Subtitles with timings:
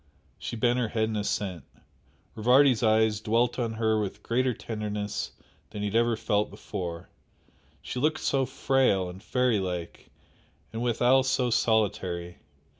[0.39, 1.63] She bent her head in assent.
[2.33, 5.33] Rivardi's eyes dwelt on her with greater tenderness
[5.69, 7.09] than he had ever felt before,
[7.83, 10.09] she looked so frail and fairy like,
[10.73, 12.39] and withal so solitary.